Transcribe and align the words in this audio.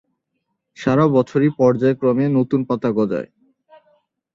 সারা 0.77 1.05
বছরই 1.07 1.49
পর্যায়ক্রমে 1.57 2.25
নতুন 2.37 2.59
পাতা 2.63 2.89
গজায়। 2.97 3.29